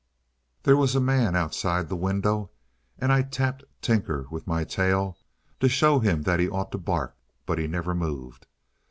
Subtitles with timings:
[0.63, 2.49] There was a man outside the window,
[2.97, 5.15] and I tapped Tinker with my tail
[5.59, 8.47] to show him that he ought to bark, but he never moved.